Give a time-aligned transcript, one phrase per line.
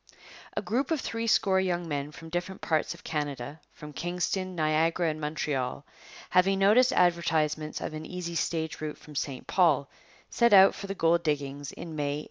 [0.57, 5.21] A group of threescore young men from different parts of Canada, from Kingston, Niagara, and
[5.21, 5.85] Montreal,
[6.31, 9.91] having noticed advertisements of an easy stage route from St Paul,
[10.27, 12.19] set out for the gold diggings in May 1862.